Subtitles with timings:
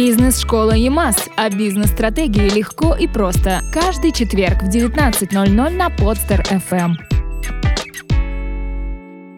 [0.00, 1.28] Бизнес-школа ЕМАС.
[1.36, 3.62] О бизнес-стратегии легко и просто.
[3.74, 6.92] Каждый четверг в 19.00 на Подстер FM.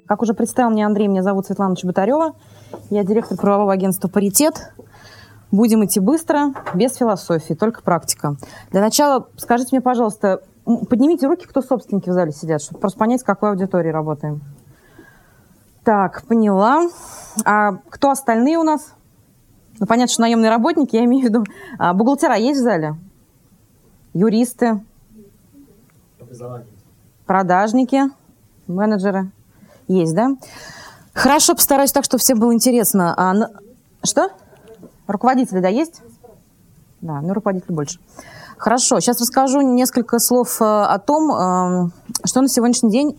[0.07, 2.35] Как уже представил мне Андрей, меня зовут Светлана Чеботарева.
[2.91, 4.75] Я директор правового агентства «Паритет».
[5.51, 8.37] Будем идти быстро, без философии, только практика.
[8.71, 13.23] Для начала скажите мне, пожалуйста, поднимите руки, кто собственники в зале сидят, чтобы просто понять,
[13.23, 14.43] с какой аудиторией работаем.
[15.85, 16.87] Так, поняла.
[17.47, 18.93] А кто остальные у нас?
[19.81, 21.45] Ну, понятно, что наемные работники, я имею в виду.
[21.79, 22.97] А, бухгалтера есть в зале?
[24.13, 24.85] Юристы?
[27.27, 28.03] Продажники?
[28.67, 29.33] Менеджеры?
[29.89, 30.37] Есть, да?
[31.15, 33.15] Хорошо, постараюсь так, чтобы всем было интересно.
[33.17, 33.51] А, на...
[34.05, 34.29] Что?
[35.07, 36.03] Руководители, да, есть?
[37.01, 37.99] Да, ну руководителей больше.
[38.59, 41.93] Хорошо, сейчас расскажу несколько слов э, о том, эм,
[42.25, 43.19] что на сегодняшний день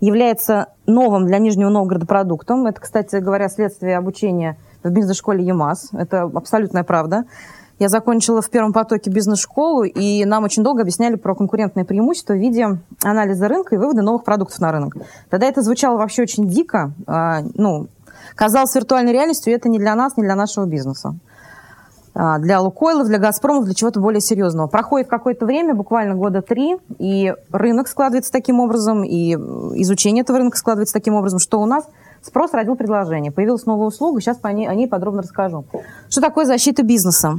[0.00, 2.66] является новым для Нижнего Новгорода продуктом.
[2.66, 4.56] Это, кстати говоря, следствие обучения
[4.88, 5.90] в бизнес-школе ЕМАС.
[5.92, 7.24] Это абсолютная правда.
[7.78, 12.38] Я закончила в первом потоке бизнес-школу, и нам очень долго объясняли про конкурентные преимущества в
[12.38, 12.66] виде
[13.04, 14.96] анализа рынка и вывода новых продуктов на рынок.
[15.30, 17.86] Тогда это звучало вообще очень дико, а, ну,
[18.34, 21.14] казалось виртуальной реальностью, и это не для нас, не для нашего бизнеса.
[22.14, 24.66] А, для Лукойлов, для Газпромов, для чего-то более серьезного.
[24.66, 30.56] Проходит какое-то время, буквально года три, и рынок складывается таким образом, и изучение этого рынка
[30.56, 31.84] складывается таким образом, что у нас–
[32.22, 33.32] Спрос родил предложение.
[33.32, 35.64] Появилась новая услуга, сейчас по ней, о ней подробно расскажу.
[36.08, 37.38] Что такое защита бизнеса?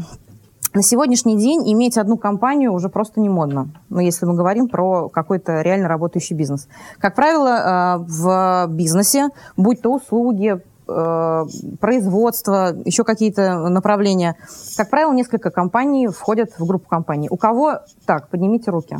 [0.73, 5.09] На сегодняшний день иметь одну компанию уже просто не модно, ну, если мы говорим про
[5.09, 6.67] какой-то реально работающий бизнес.
[6.99, 11.45] Как правило, э, в бизнесе, будь то услуги, э,
[11.79, 14.35] производство, еще какие-то направления,
[14.77, 17.29] как правило, несколько компаний входят в группу компаний.
[17.31, 18.27] У кого так?
[18.27, 18.97] Поднимите руки.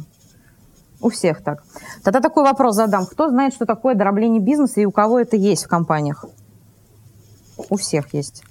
[1.02, 1.64] У всех так.
[2.04, 3.06] Тогда такой вопрос задам.
[3.06, 6.26] Кто знает, что такое дробление бизнеса и у кого это есть в компаниях?
[7.70, 8.44] У всех есть.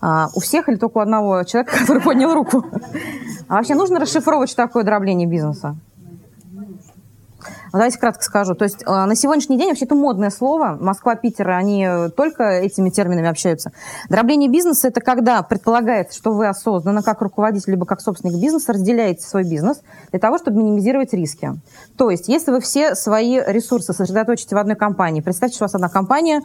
[0.00, 2.64] А, у всех или только у одного человека, который поднял руку?
[3.48, 5.76] А вообще нужно расшифровывать, что такое дробление бизнеса?
[7.72, 8.54] Давайте кратко скажу.
[8.54, 10.76] То есть э, на сегодняшний день вообще это модное слово.
[10.80, 13.72] Москва, Питер, они э, только этими терминами общаются.
[14.08, 19.26] Дробление бизнеса– это когда предполагается, что вы осознанно, как руководитель, либо как собственник бизнеса, разделяете
[19.26, 19.80] свой бизнес
[20.10, 21.52] для того, чтобы минимизировать риски.
[21.96, 25.74] То есть если вы все свои ресурсы сосредоточите в одной компании, представьте, что у вас
[25.74, 26.42] одна компания,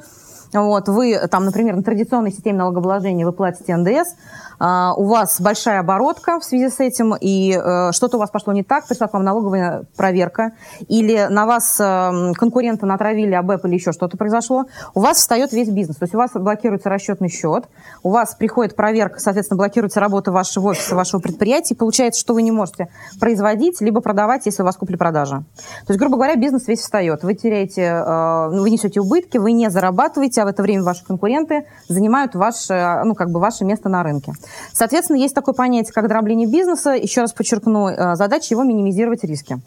[0.53, 4.15] вот, вы там, например, на традиционной системе налогообложения вы платите НДС,
[4.59, 8.53] а, у вас большая оборотка в связи с этим, и э, что-то у вас пошло
[8.53, 10.53] не так, пришла к вам налоговая проверка,
[10.87, 14.65] или на вас э, конкуренты натравили АБЭП или еще что-то произошло,
[14.95, 15.97] у вас встает весь бизнес.
[15.97, 17.65] То есть у вас блокируется расчетный счет,
[18.01, 22.41] у вас приходит проверка, соответственно, блокируется работа вашего офиса, вашего предприятия, и получается, что вы
[22.41, 25.43] не можете производить, либо продавать, если у вас купли-продажа.
[25.85, 27.23] То есть, грубо говоря, бизнес весь встает.
[27.23, 31.65] Вы теряете, э, вы несете убытки, вы не зарабатываете, а в это время ваши конкуренты
[31.87, 34.33] занимают ваше, ну, как бы ваше место на рынке.
[34.73, 36.91] Соответственно, есть такое понятие, как дробление бизнеса.
[36.91, 39.59] Еще раз подчеркну, э, задача его минимизировать риски.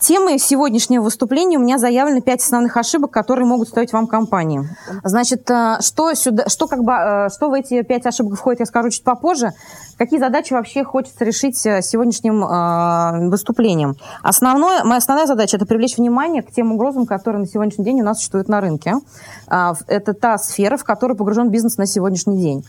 [0.00, 4.66] Темой сегодняшнего выступления у меня заявлены пять основных ошибок, которые могут стоить вам компании.
[5.04, 8.66] Значит, э, что, сюда, что, как бы, э, что в эти пять ошибок входит, я
[8.66, 9.52] скажу чуть попозже.
[9.98, 13.96] Какие задачи вообще хочется решить сегодняшним выступлением?
[14.22, 18.04] Основное, моя основная задача– это привлечь внимание к тем угрозам, которые на сегодняшний день у
[18.04, 18.94] нас существуют на рынке.
[19.46, 22.64] Это та сфера, в которой погружен бизнес на сегодняшний день.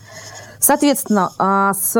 [0.58, 1.30] Соответственно,
[1.80, 1.94] с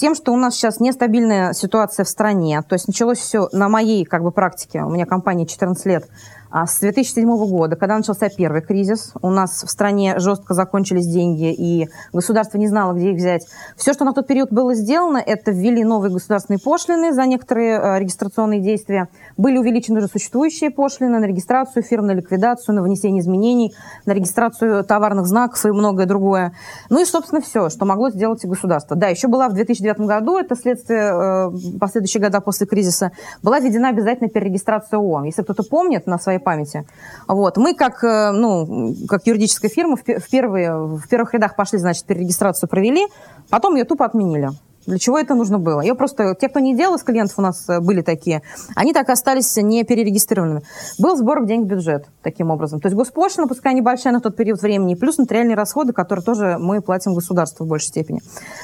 [0.00, 4.04] тем, что у нас сейчас нестабильная ситуация в стране, то есть началось все на моей
[4.04, 6.08] как бы практике, у меня компания 14 лет,
[6.52, 11.88] с 2007 года, когда начался первый кризис, у нас в стране жестко закончились деньги, и
[12.12, 13.46] государство не знало, где их взять.
[13.76, 17.98] Все, что на тот период было сделано, это ввели новые государственные пошлины за некоторые э,
[18.00, 23.72] регистрационные действия, были увеличены уже существующие пошлины на регистрацию фирм, на ликвидацию, на внесение изменений,
[24.04, 26.52] на регистрацию товарных знаков и многое другое.
[26.88, 28.96] Ну и, собственно, все, что могло сделать и государство.
[28.96, 33.90] Да, еще была в 2009 году, это следствие э, последующие года после кризиса, была введена
[33.90, 35.24] обязательная перерегистрация ООН.
[35.24, 36.84] Если кто-то помнит на своей памяти.
[37.28, 37.56] Вот.
[37.56, 42.68] Мы, как, э, ну, как юридическая фирма, в, первые, в первых рядах пошли, значит, перерегистрацию
[42.68, 43.06] провели,
[43.50, 44.50] потом ее тупо отменили.
[44.86, 45.80] Для чего это нужно было?
[45.80, 48.42] Ее просто, те, кто не делал из клиентов, у нас э, были такие,
[48.74, 50.62] они так остались не перерегистрированными.
[50.98, 52.80] Был сбор в бюджет таким образом.
[52.80, 56.80] То есть госпошлина, пускай небольшая на тот период времени, плюс нотариальные расходы, которые тоже мы
[56.80, 58.22] платим государству в большей степени.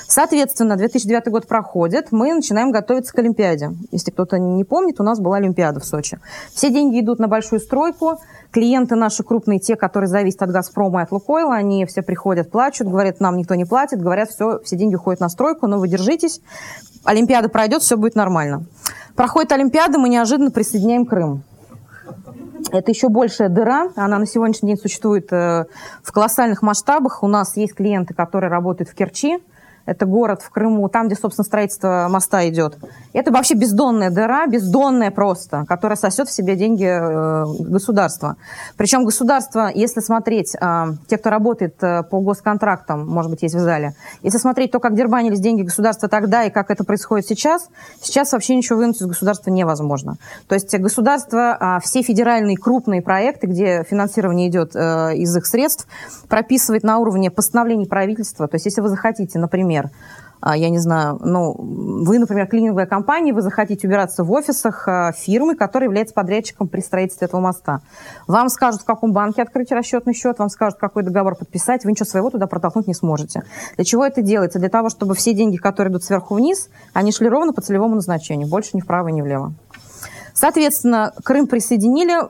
[0.09, 3.73] Соответственно, 2009 год проходит, мы начинаем готовиться к Олимпиаде.
[3.91, 6.19] Если кто-то не помнит, у нас была Олимпиада в Сочи.
[6.55, 8.19] Все деньги идут на большую стройку,
[8.51, 12.89] клиенты наши крупные, те, которые зависят от «Газпрома» и от «Лукойла», они все приходят, плачут,
[12.89, 16.41] говорят, нам никто не платит, говорят, все, все деньги уходят на стройку, но вы держитесь,
[17.05, 18.65] Олимпиада пройдет, все будет нормально.
[19.15, 21.43] Проходит Олимпиада, мы неожиданно присоединяем Крым.
[22.73, 25.67] Это еще большая дыра, она на сегодняшний день существует э,
[26.03, 27.23] в колоссальных масштабах.
[27.23, 29.39] У нас есть клиенты, которые работают в Керчи,
[29.87, 32.77] это город в Крыму, там, где, собственно, строительство моста идет.
[33.13, 38.37] Это вообще бездонная дыра, бездонная просто, которая сосет в себе деньги э, государства.
[38.77, 43.61] Причем государство, если смотреть, э, те, кто работает э, по госконтрактам, может быть, есть в
[43.61, 47.69] зале, если смотреть то, как дербанились деньги государства тогда и как это происходит сейчас,
[48.03, 50.17] сейчас вообще ничего вынуть из государства невозможно.
[50.49, 55.87] То есть государство, все федеральные крупные проекты, где финансирование идет из их средств,
[56.29, 58.49] прописывает на уровне постановлений правительства.
[58.49, 59.76] То есть если вы захотите, например,
[60.41, 65.13] а, я не знаю, ну, вы, например, клининговая компания, вы захотите убираться в офисах а,
[65.13, 67.81] фирмы, которая является подрядчиком при строительстве этого моста.
[68.27, 72.07] Вам скажут, в каком банке открыть расчетный счет, вам скажут, какой договор подписать, вы ничего
[72.07, 73.43] своего туда протолкнуть не сможете.
[73.77, 74.59] Для чего это делается?
[74.59, 78.49] Для того, чтобы все деньги, которые идут сверху вниз, они шли ровно по целевому назначению,
[78.49, 79.53] больше ни вправо, ни влево.
[80.35, 82.29] Соответственно, Крым присоединили,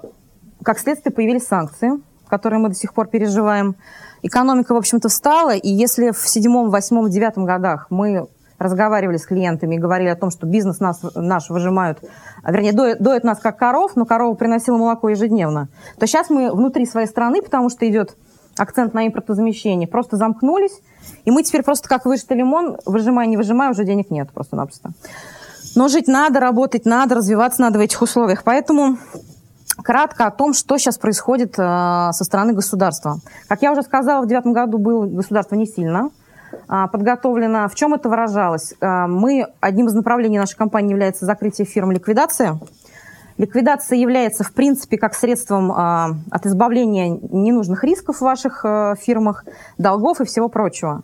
[0.62, 1.90] как следствие появились санкции,
[2.28, 3.76] которые мы до сих пор переживаем
[4.26, 8.26] экономика, в общем-то, встала, и если в седьмом, восьмом, девятом годах мы
[8.58, 11.98] разговаривали с клиентами и говорили о том, что бизнес нас, наш выжимают,
[12.42, 15.68] а, вернее, доят, доят нас как коров, но корова приносила молоко ежедневно,
[15.98, 18.16] то сейчас мы внутри своей страны, потому что идет
[18.56, 20.80] акцент на импортозамещение, просто замкнулись,
[21.24, 24.92] и мы теперь просто как выжатый лимон, выжимая, не выжимая, уже денег нет просто-напросто.
[25.74, 28.44] Но жить надо, работать надо, развиваться надо в этих условиях.
[28.44, 28.96] Поэтому
[29.82, 31.62] Кратко о том, что сейчас происходит э,
[32.12, 33.18] со стороны государства.
[33.48, 36.10] Как я уже сказала, в девятом году было государство не сильно
[36.52, 37.68] э, подготовлено.
[37.68, 38.74] В чем это выражалось?
[38.80, 42.58] Э, мы, одним из направлений нашей компании является закрытие фирм ликвидация.
[43.38, 48.64] Ликвидация является, в принципе, как средством от избавления ненужных рисков в ваших
[48.98, 49.44] фирмах,
[49.76, 51.02] долгов и всего прочего.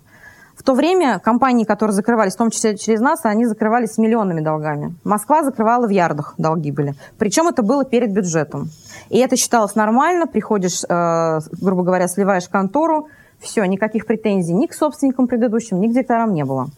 [0.62, 4.41] В то время компании, которые закрывались, в том числе через нас, они закрывались с миллионными
[4.41, 4.94] долгами.
[5.03, 6.94] Москва закрывала в ярдах, долги были.
[7.19, 8.70] Причем это было перед бюджетом.
[9.09, 10.29] И это считалось нормально.
[10.29, 13.09] Приходишь, э, грубо говоря, сливаешь контору,
[13.41, 16.69] все, никаких претензий ни к собственникам предыдущим, ни к директорам не было.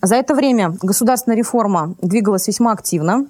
[0.00, 3.26] За это время государственная реформа двигалась весьма активно.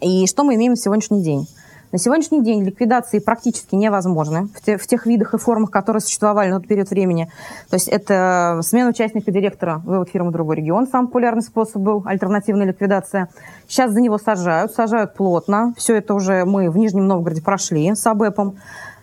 [0.00, 1.46] И что мы имеем на сегодняшний день?
[1.92, 6.48] На сегодняшний день ликвидации практически невозможны в, те, в тех видах и формах, которые существовали
[6.48, 7.28] на тот период времени.
[7.68, 12.04] То есть это смена участника директора, вывод фирмы в другой регион, сам популярный способ был,
[12.06, 13.28] альтернативная ликвидация.
[13.66, 15.74] Сейчас за него сажают, сажают плотно.
[15.76, 18.58] Все это уже мы в Нижнем Новгороде прошли с АБЭПом.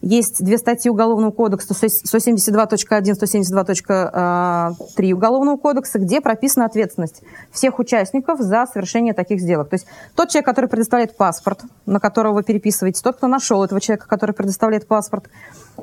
[0.07, 8.65] Есть две статьи Уголовного кодекса, 172.1, 172.3 Уголовного кодекса, где прописана ответственность всех участников за
[8.71, 9.67] совершение таких сделок.
[9.67, 13.81] То есть тот человек, который предоставляет паспорт, на которого вы переписываете, тот, кто нашел этого
[13.81, 15.25] человека, который предоставляет паспорт,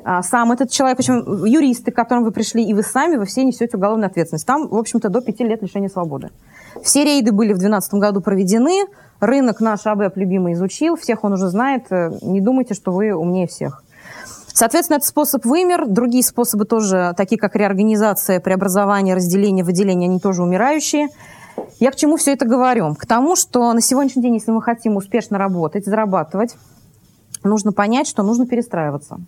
[0.03, 3.43] а, сам этот человек, причем юристы, к которым вы пришли, и вы сами, вы все
[3.43, 4.47] несете уголовную ответственность.
[4.47, 6.31] Там, в общем-то, до пяти лет лишения свободы.
[6.81, 8.85] Все рейды были в 2012 году проведены,
[9.19, 11.91] рынок наш АБЭП любимый изучил, всех он уже знает,
[12.23, 13.84] не думайте, что вы умнее всех.
[14.55, 15.85] Соответственно, этот способ вымер.
[15.85, 21.09] Другие способы тоже, такие как реорганизация, преобразование, разделение, выделение, они тоже умирающие.
[21.81, 22.95] Я к чему все это говорю?
[22.95, 26.55] К тому, что на сегодняшний день, если мы хотим успешно работать, зарабатывать,
[27.43, 29.19] нужно понять, что нужно перестраиваться.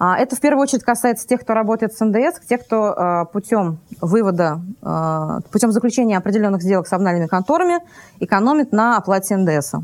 [0.00, 3.78] А, это в первую очередь касается тех, кто работает с НДС, тех, кто а, путем
[4.00, 7.78] вывода, а, путем заключения определенных сделок с обнальными конторами
[8.18, 9.74] экономит на оплате НДС.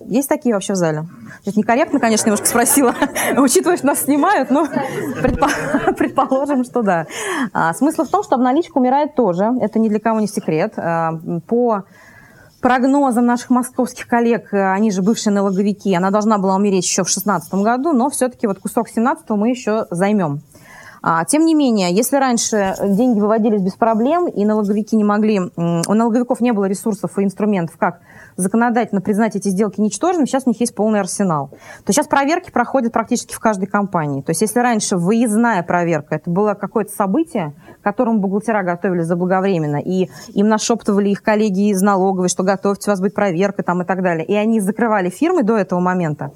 [0.00, 1.06] Есть такие вообще в зале?
[1.42, 2.94] Сейчас некорректно, конечно, немножко спросила,
[3.36, 4.66] учитывая, что нас снимают, но
[5.96, 7.06] предположим, что да.
[7.52, 10.74] А, смысл в том, что обналичка умирает тоже, это ни для кого не секрет.
[10.76, 11.84] А, по
[12.60, 17.54] прогнозам наших московских коллег, они же бывшие налоговики, она должна была умереть еще в 2016
[17.54, 20.42] году, но все-таки вот кусок 17 мы еще займем.
[21.02, 25.94] А, тем не менее, если раньше деньги выводились без проблем, и налоговики не могли, у
[25.94, 28.00] налоговиков не было ресурсов и инструментов, как
[28.36, 31.50] законодательно признать эти сделки ничтожными, сейчас у них есть полный арсенал.
[31.84, 34.22] То сейчас проверки проходят практически в каждой компании.
[34.22, 39.76] То есть если раньше выездная проверка, это было какое-то событие, к которому бухгалтера готовились заблаговременно,
[39.76, 43.84] и им нашептывали их коллеги из налоговой, что готовьте, у вас будет проверка там и
[43.84, 44.26] так далее.
[44.26, 46.32] И они закрывали фирмы до этого момента.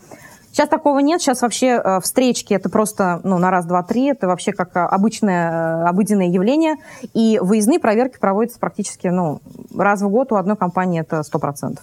[0.52, 1.20] Сейчас такого нет.
[1.20, 4.06] Сейчас вообще э, встречки это просто ну, на раз, два, три.
[4.06, 6.74] Это вообще как э, обычное, э, обыденное явление.
[7.14, 9.40] И выездные проверки проводятся практически ну,
[9.76, 11.78] раз в год у одной компании это 100%.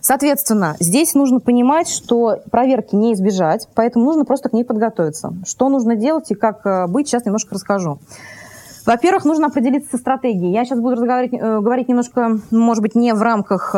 [0.00, 5.32] Соответственно, здесь нужно понимать, что проверки не избежать, поэтому нужно просто к ней подготовиться.
[5.46, 7.98] Что нужно делать и как быть, сейчас немножко расскажу.
[8.84, 10.52] Во-первых, нужно определиться со стратегией.
[10.52, 13.72] Я сейчас буду разговаривать, говорить немножко, может быть, не в рамках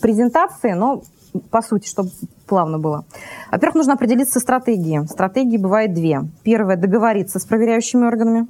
[0.00, 1.02] презентации, но
[1.50, 2.10] по сути, чтобы
[2.46, 3.04] плавно было.
[3.50, 5.06] Во-первых, нужно определиться со стратегией.
[5.06, 6.22] Стратегии бывает две.
[6.42, 8.46] Первое– договориться с проверяющими органами.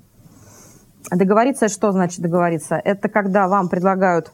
[1.10, 2.80] Договориться– что значит договориться?
[2.82, 4.32] Это когда вам предлагают,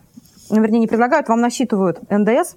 [0.50, 2.56] ну, вернее, не предлагают, вам насчитывают НДС,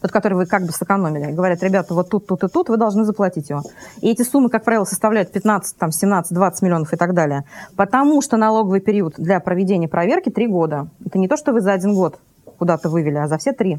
[0.00, 1.32] тот, который вы как бы сэкономили.
[1.32, 3.62] Говорят, ребята, вот тут, тут и тут вы должны заплатить его.
[4.00, 7.44] И эти суммы, как правило, составляют 15, там, 17, 20 миллионов и так далее.
[7.76, 10.88] Потому что налоговый период для проведения проверки 3 года.
[11.04, 12.18] Это не то, что вы за один год
[12.58, 13.78] куда-то вывели, а за все три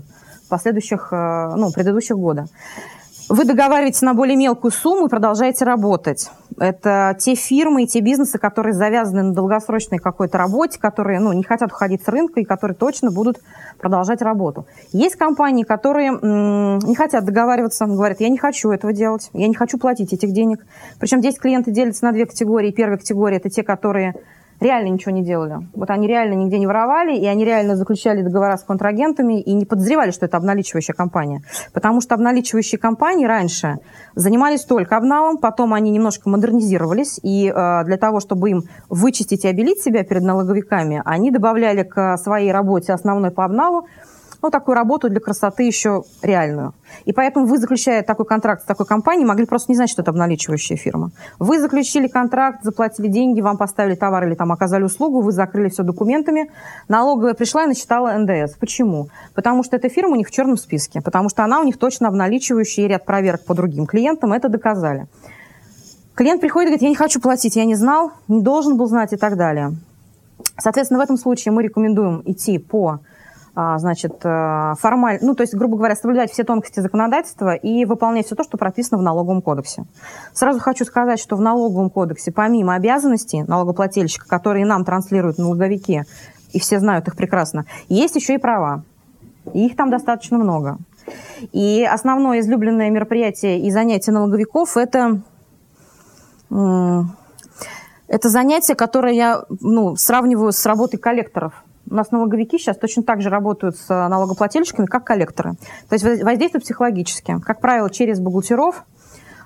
[0.51, 2.46] последующих, э, ну, предыдущих года.
[3.29, 6.29] Вы договариваетесь на более мелкую сумму и продолжаете работать.
[6.60, 11.43] Это те фирмы и те бизнесы, которые завязаны на долгосрочной какой-то работе, которые ну, не
[11.43, 13.38] хотят уходить с рынка и которые точно будут
[13.79, 14.65] продолжать работу.
[14.91, 19.55] Есть компании, которые м- не хотят договариваться, говорят, я не хочу этого делать, я не
[19.55, 20.65] хочу платить этих денег.
[21.00, 22.72] Причем здесь клиенты делятся на две категории.
[22.72, 24.15] Первая категория– это те, которые
[24.62, 25.68] реально ничего не делали.
[25.74, 29.65] Вот они реально нигде не воровали, и они реально заключали договора с контрагентами и не
[29.65, 31.41] подозревали, что это обналичивающая компания.
[31.74, 33.77] Потому что обналичивающие компании раньше
[34.15, 39.48] занимались только обналом, потом они немножко модернизировались, и э, для того, чтобы им вычистить и
[39.48, 43.88] обелить себя перед налоговиками, они добавляли к своей работе основной по обналу
[44.41, 46.74] ну, такую работу для красоты еще реальную.
[47.05, 50.12] И поэтому вы, заключая такой контракт с такой компанией, могли просто не знать, что это
[50.12, 51.12] обналичивающая фирма.
[51.39, 55.83] Вы заключили контракт, заплатили деньги, вам поставили товар или там оказали услугу, вы закрыли все
[55.83, 56.51] документами.
[56.88, 58.55] Налоговая пришла и насчитала НДС.
[58.57, 59.10] Почему?
[59.36, 62.07] Потому что эта фирма у них в черном списке, потому что она у них точно
[62.07, 65.07] обналичивающая и ряд проверок по другим клиентам это доказали.
[66.15, 69.13] Клиент приходит и говорит, я не хочу платить, я не знал, не должен был знать
[69.13, 69.75] и так далее.
[70.60, 73.00] Соответственно, в этом случае мы рекомендуем идти по
[73.53, 78.36] значит, э, формально, ну, то есть, грубо говоря, соблюдать все тонкости законодательства и выполнять все
[78.36, 79.84] то, что прописано в налоговом кодексе.
[80.34, 86.03] Сразу хочу сказать, что в налоговом кодексе, помимо обязанностей налогоплательщика, которые нам транслируют налоговики,
[86.53, 88.84] и все знают их прекрасно, есть еще и права.
[89.53, 90.77] И их там достаточно много.
[91.51, 95.22] И основное излюбленное мероприятие и занятие налоговиков– это
[96.50, 101.53] это занятие, которое я ну, сравниваю с работой коллекторов–
[101.90, 105.54] у нас налоговики сейчас точно так же работают с налогоплательщиками, как коллекторы.
[105.90, 107.40] То есть воздействуют психологически.
[107.42, 108.86] Как правило, через бухгалтеров,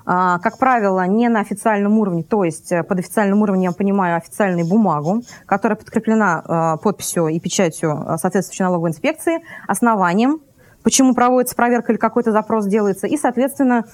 [0.05, 4.17] а, как правило, не на официальном уровне, то есть э, под официальным уровнем я понимаю
[4.17, 10.41] официальную бумагу, которая подкреплена э, подписью и печатью э, соответствующей налоговой инспекции, основанием,
[10.85, 13.85] почему проводится проверка или какой-то запрос делается, и, соответственно,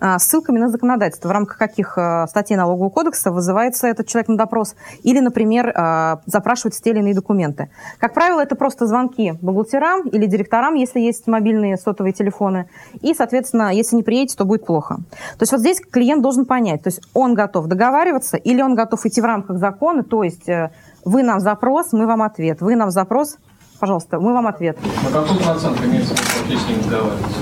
[0.00, 4.36] а, ссылками на законодательство, в рамках каких а, статей налогового кодекса вызывается этот человек на
[4.36, 7.70] допрос, или, например, а, запрашиваются те или иные документы.
[7.98, 12.68] Как правило, это просто звонки бухгалтерам или директорам, если есть мобильные сотовые телефоны,
[13.00, 14.96] и, соответственно, если не приедете, то будет плохо.
[15.38, 19.06] То есть вот здесь клиент должен понять, то есть он готов договариваться или он готов
[19.06, 20.72] идти в рамках закона, то есть э,
[21.04, 23.36] вы нам запрос, мы вам ответ, вы нам запрос,
[23.80, 24.78] пожалуйста, мы вам ответ.
[25.02, 26.14] На какой процент имеется
[26.46, 27.38] ним договариваться?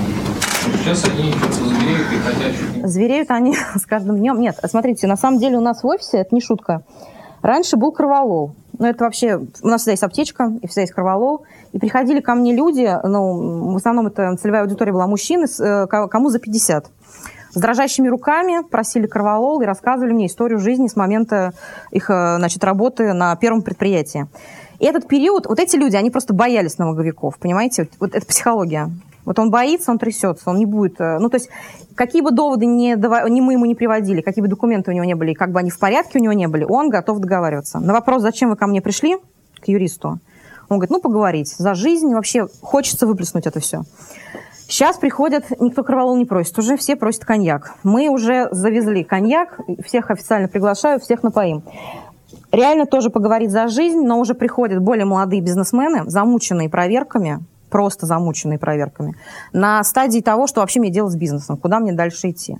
[0.77, 2.89] Сейчас они звереют и хотят...
[2.89, 4.39] Звереют они с каждым днем.
[4.39, 6.81] Нет, смотрите, на самом деле у нас в офисе, это не шутка,
[7.41, 8.55] раньше был кроволол.
[8.77, 9.41] Ну, это вообще...
[9.61, 11.43] У нас всегда есть аптечка, и всегда есть кроволол.
[11.73, 16.29] И приходили ко мне люди, ну, в основном это целевая аудитория была мужчины, э, кому
[16.29, 16.89] за 50
[17.51, 21.53] с дрожащими руками просили кроволол и рассказывали мне историю жизни с момента
[21.91, 24.27] их э, значит, работы на первом предприятии.
[24.79, 27.89] И этот период, вот эти люди, они просто боялись налоговиков, понимаете?
[27.99, 28.89] Вот это психология.
[29.25, 30.99] Вот он боится, он трясется, он не будет...
[30.99, 31.49] Э, ну, то есть,
[31.95, 32.95] какие бы доводы не,
[33.29, 35.69] не мы ему не приводили, какие бы документы у него не были, как бы они
[35.69, 37.79] в порядке у него не были, он готов договариваться.
[37.79, 39.17] На вопрос, зачем вы ко мне пришли,
[39.61, 40.19] к юристу,
[40.69, 41.49] он говорит, ну, поговорить.
[41.57, 43.83] За жизнь вообще хочется выплеснуть это все.
[44.67, 47.75] Сейчас приходят, никто кроволол не просит, уже все просят коньяк.
[47.83, 51.63] Мы уже завезли коньяк, всех официально приглашаю, всех напоим.
[52.51, 57.39] Реально тоже поговорить за жизнь, но уже приходят более молодые бизнесмены, замученные проверками,
[57.69, 59.15] просто замученные проверками,
[59.53, 62.57] на стадии того, что вообще мне делать с бизнесом, куда мне дальше идти.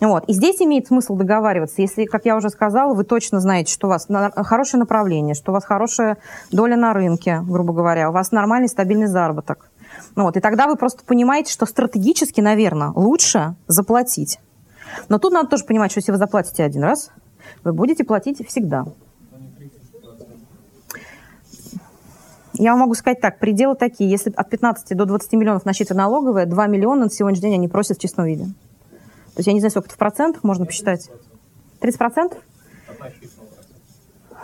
[0.00, 0.24] Вот.
[0.26, 3.90] И здесь имеет смысл договариваться, если, как я уже сказала, вы точно знаете, что у
[3.90, 6.18] вас хорошее направление, что у вас хорошая
[6.50, 9.70] доля на рынке, грубо говоря, у вас нормальный стабильный заработок.
[10.16, 10.36] Ну вот.
[10.36, 14.38] И тогда вы просто понимаете, что стратегически, наверное, лучше заплатить.
[15.08, 17.10] Но тут надо тоже понимать, что если вы заплатите один раз,
[17.64, 18.86] вы будете платить всегда.
[22.60, 24.10] Я вам могу сказать так, пределы такие.
[24.10, 27.96] Если от 15 до 20 миллионов насчитана налоговая, 2 миллиона на сегодняшний день они просят
[27.96, 28.44] в чистом виде.
[28.44, 31.08] То есть я не знаю, сколько это в процентах можно посчитать.
[31.80, 32.38] 30 процентов?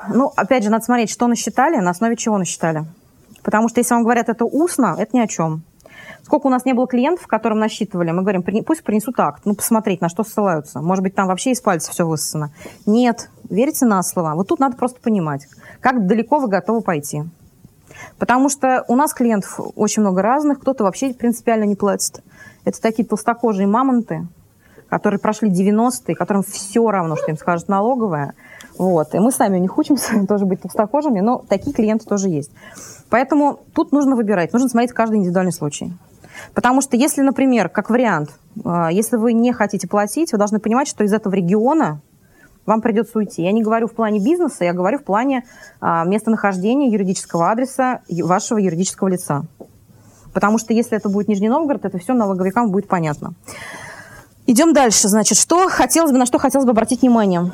[0.09, 2.87] Ну, опять же, надо смотреть, что насчитали, на основе чего насчитали.
[3.43, 5.63] Потому что если вам говорят это устно, это ни о чем.
[6.23, 10.01] Сколько у нас не было клиентов, которым насчитывали, мы говорим, пусть принесут акт, ну, посмотреть,
[10.01, 10.81] на что ссылаются.
[10.81, 12.51] Может быть, там вообще из пальца все высосано.
[12.87, 14.35] Нет, верите на слово.
[14.35, 15.47] Вот тут надо просто понимать,
[15.81, 17.23] как далеко вы готовы пойти.
[18.19, 22.23] Потому что у нас клиентов очень много разных, кто-то вообще принципиально не платит.
[22.65, 24.27] Это такие толстокожие мамонты,
[24.89, 28.35] которые прошли 90-е, которым все равно, что им скажет налоговая.
[28.79, 29.15] Вот.
[29.15, 32.51] И мы сами у них учимся тоже быть толстокожими, но такие клиенты тоже есть.
[33.11, 35.93] Поэтому тут нужно выбирать, нужно смотреть каждый индивидуальный случай.
[36.55, 38.31] Потому что если, например, как вариант,
[38.65, 42.01] э, если вы не хотите платить, вы должны понимать, что из этого региона
[42.67, 43.43] вам придется уйти.
[43.43, 45.45] Я не говорю в плане бизнеса, я говорю в плане
[45.81, 49.45] а, местонахождения юридического адреса вашего юридического лица.
[50.35, 53.33] Потому что если это будет Нижний Новгород, это все налоговикам будет понятно.
[54.47, 55.09] Идем дальше.
[55.09, 57.51] Значит, что хотелось бы, на что хотелось бы обратить внимание?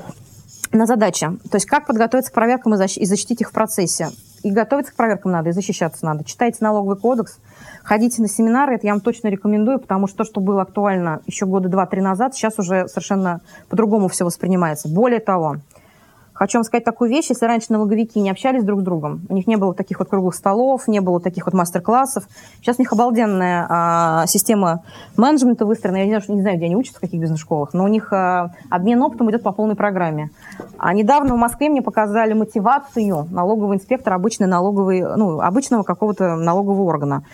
[0.73, 1.29] На задачи.
[1.51, 4.09] То есть как подготовиться к проверкам и защитить их в процессе.
[4.43, 6.25] И готовиться к проверкам надо, и защищаться надо.
[6.25, 7.39] Читайте налоговый кодекс,
[7.85, 11.47] ходите на семинары, это я вам точно рекомендую, потому что то, что было актуально еще
[11.47, 14.89] года два-три назад, сейчас уже совершенно по-другому все воспринимается.
[14.89, 15.57] Более того,
[16.35, 19.47] Хочу вам сказать такую вещь, если раньше налоговики не общались друг с другом, у них
[19.47, 22.25] не было таких вот круглых столов, не было таких вот мастер-классов,
[22.61, 24.83] сейчас у них обалденная а, система
[25.17, 27.89] менеджмента выстроена, я не знаю, не знаю, где они учатся, в каких бизнес-школах, но у
[27.89, 30.31] них а, обмен опытом идет по полной программе.
[30.79, 36.83] А недавно в Москве мне показали мотивацию налогового инспектора, обычной налоговой, ну, обычного какого-то налогового
[36.83, 37.25] органа.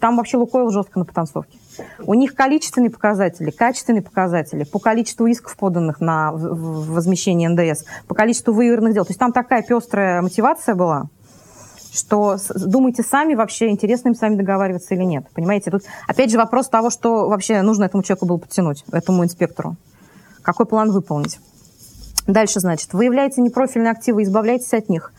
[0.00, 1.58] Там вообще Лукойл жестко на потанцовке.
[2.00, 8.52] У них количественные показатели, качественные показатели по количеству исков, поданных на возмещение НДС, по количеству
[8.52, 9.04] выигранных дел.
[9.04, 11.06] То есть там такая пестрая мотивация была,
[11.92, 15.26] что думайте сами, вообще интересно им сами договариваться или нет.
[15.34, 19.76] Понимаете, тут опять же вопрос того, что вообще нужно этому человеку было подтянуть, этому инспектору.
[20.42, 21.38] Какой план выполнить.
[22.26, 25.12] Дальше, значит, выявляете непрофильные активы, избавляйтесь от них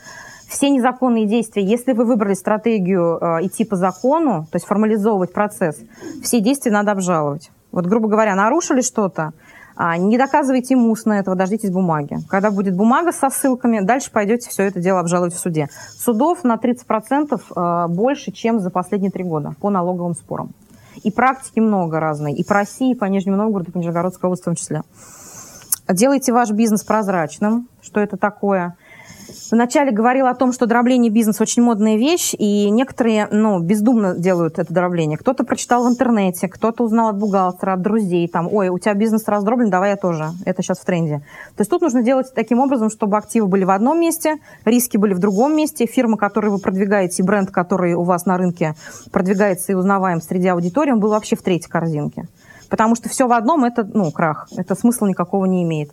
[0.49, 5.77] все незаконные действия, если вы выбрали стратегию э, идти по закону, то есть формализовывать процесс,
[6.23, 7.51] все действия надо обжаловать.
[7.71, 9.33] Вот, грубо говоря, нарушили что-то,
[9.75, 12.17] а, не доказывайте им устно этого, дождитесь бумаги.
[12.27, 15.69] Когда будет бумага со ссылками, дальше пойдете все это дело обжаловать в суде.
[15.95, 20.51] Судов на 30% э, больше, чем за последние три года по налоговым спорам.
[21.03, 22.33] И практики много разной.
[22.33, 24.81] И по России, и по Нижнему Новгороду, и по Нижегородской области в том числе.
[25.87, 28.75] Делайте ваш бизнес прозрачным, что это такое–
[29.51, 34.59] Вначале говорил о том, что дробление бизнеса очень модная вещь, и некоторые ну, бездумно делают
[34.59, 35.17] это дробление.
[35.17, 39.27] Кто-то прочитал в интернете, кто-то узнал от бухгалтера, от друзей, там, ой, у тебя бизнес
[39.27, 40.29] раздроблен, давай я тоже.
[40.45, 41.19] Это сейчас в тренде.
[41.55, 45.13] То есть тут нужно делать таким образом, чтобы активы были в одном месте, риски были
[45.13, 48.75] в другом месте, фирма, которую вы продвигаете, и бренд, который у вас на рынке
[49.11, 52.27] продвигается и узнаваем среди аудитории, он был вообще в третьей корзинке.
[52.69, 55.91] Потому что все в одном– это ну, крах, это смысла никакого не имеет.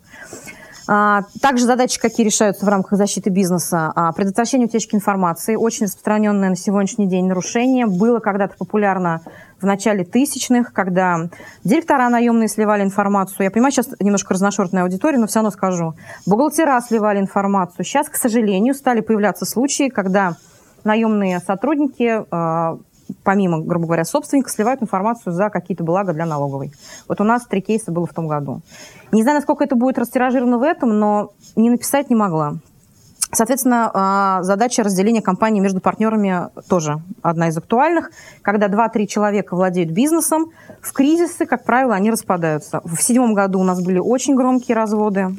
[0.89, 3.93] А, также задачи, какие решаются в рамках защиты бизнеса.
[3.95, 5.57] А, предотвращение утечки информации.
[5.57, 7.87] Очень распространенное на сегодняшний день нарушение.
[7.87, 9.23] Было когда-то популярно
[9.61, 11.29] в начале тысячных, когда
[11.65, 13.45] директора наемные сливали информацию.
[13.45, 15.95] Я понимаю, сейчас немножко разношерстная аудитория, но все равно скажу.
[16.27, 17.85] Бухгалтера сливали информацию.
[17.85, 20.37] Сейчас, к сожалению, стали появляться случаи, когда
[20.85, 22.79] наемные сотрудники а,
[23.23, 26.73] помимо, грубо говоря, собственника, сливают информацию за какие-то блага для налоговой.
[27.09, 28.61] Вот у нас три кейса было в том году.
[29.13, 32.55] Не знаю, насколько это будет растиражировано в этом, но не написать не могла.
[33.33, 38.11] Соответственно, а, задача разделения компании между партнерами тоже одна из актуальных.
[38.41, 42.81] Когда 2-3 человека владеют бизнесом, в кризисы, как правило, они распадаются.
[42.85, 45.37] В седьмом году у нас были очень громкие разводы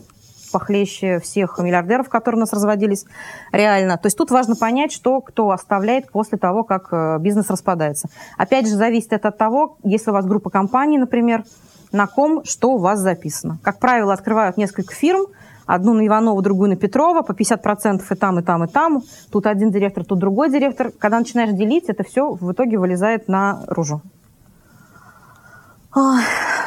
[0.52, 3.06] похлеще всех миллиардеров, которые у нас разводились
[3.52, 3.98] реально.
[3.98, 8.10] То есть тут важно понять, что кто оставляет после того, как э, бизнес распадается.
[8.38, 11.44] Опять же, зависит это от того, если у вас группа компаний, например,
[11.92, 13.60] на ком что у вас записано.
[13.64, 15.28] Как правило, открывают несколько фирм,
[15.66, 19.04] одну на Иванова, другую на Петрова, по 50% и там, и там, и там.
[19.32, 20.92] Тут один директор, тут другой директор.
[20.92, 24.02] Когда начинаешь делить, это все в итоге вылезает наружу.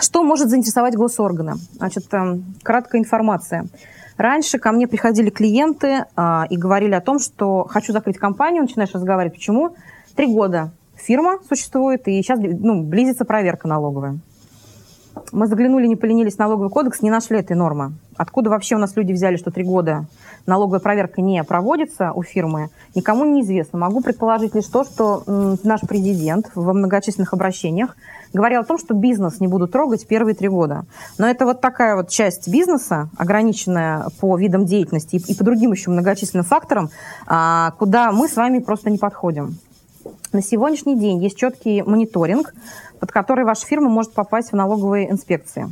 [0.01, 1.55] Что может заинтересовать госорганы?
[1.73, 3.67] Значит, эм, краткая информация.
[4.17, 8.93] Раньше ко мне приходили клиенты а, и говорили о том, что хочу закрыть компанию, начинаешь
[8.93, 9.35] разговаривать.
[9.35, 9.77] Почему?
[10.15, 14.19] Три года фирма существует, и сейчас ну, близится проверка налоговая.
[15.33, 17.93] Мы заглянули, не поленились налоговый кодекс, не нашли этой нормы.
[18.17, 20.07] Откуда вообще у нас люди взяли, что три года
[20.47, 23.79] налоговая проверка не проводится у фирмы, никому не известно.
[23.79, 25.23] Могу предположить лишь то, что
[25.63, 27.97] наш президент во многочисленных обращениях
[28.33, 30.85] говорил о том, что бизнес не будут трогать первые три года.
[31.19, 35.91] Но это вот такая вот часть бизнеса, ограниченная по видам деятельности и по другим еще
[35.91, 36.91] многочисленным факторам,
[37.27, 39.59] а, куда мы с вами просто не подходим.
[40.33, 42.55] На сегодняшний день есть четкий мониторинг,
[43.01, 45.67] под который ваша фирма может попасть в налоговые инспекции.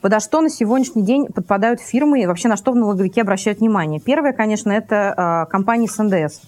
[0.00, 3.98] Подо что на сегодняшний день подпадают фирмы и вообще на что в налоговике обращают внимание?
[3.98, 6.40] Первое, конечно, это э, компании с НДС.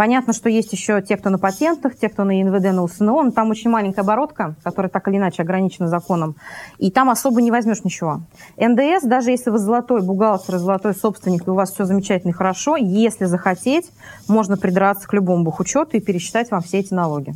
[0.00, 3.30] Понятно, что есть еще те, кто на патентах, те, кто на ИНВД, на УСНО, но
[3.32, 6.36] там очень маленькая оборотка, которая так или иначе ограничена законом,
[6.78, 8.22] и там особо не возьмешь ничего.
[8.56, 12.76] НДС, даже если вы золотой бухгалтер, золотой собственник, и у вас все замечательно и хорошо,
[12.76, 13.92] если захотеть,
[14.26, 17.34] можно придраться к любому бухучету и пересчитать вам все эти налоги.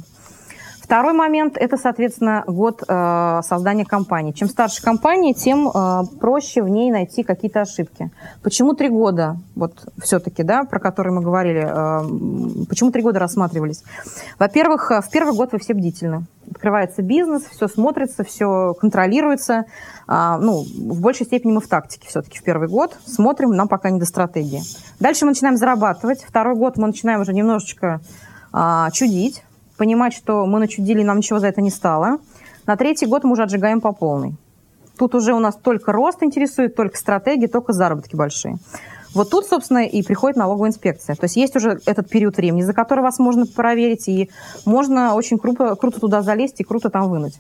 [0.85, 4.33] Второй момент– это, соответственно, год э, создания компании.
[4.33, 8.11] Чем старше компания, тем э, проще в ней найти какие-то ошибки.
[8.43, 13.83] Почему три года, вот все-таки, да, про которые мы говорили, э, почему три года рассматривались?
[14.39, 16.27] Во-первых, э, в первый год вы все бдительны.
[16.51, 19.65] Открывается бизнес, все смотрится, все контролируется.
[20.07, 23.89] Э, ну, в большей степени мы в тактике все-таки в первый год смотрим, нам пока
[23.89, 24.61] не до стратегии.
[25.01, 26.23] Дальше мы начинаем зарабатывать.
[26.29, 28.03] Второй год мы начинаем уже немножечко
[28.53, 29.43] э, чудить
[29.77, 32.19] понимать, что мы начудили, нам ничего за это не стало.
[32.67, 34.35] На третий год мы уже отжигаем по полной.
[34.99, 38.59] Тут уже у нас только рост интересует, только стратегии, только заработки большие.
[39.15, 41.15] Вот тут, собственно, и приходит налоговая инспекция.
[41.15, 44.29] То есть есть уже этот период времени, за который вас можно проверить, и
[44.67, 47.39] можно очень круто, круто туда залезть и круто там вынуть.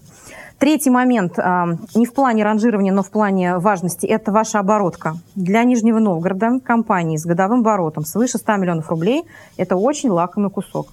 [0.58, 5.16] Третий момент, а, не в плане ранжирования, но в плане важности, это ваша оборотка.
[5.34, 9.24] Для Нижнего Новгорода компании с годовым оборотом свыше 100 миллионов рублей–
[9.56, 10.88] это очень лакомый кусок.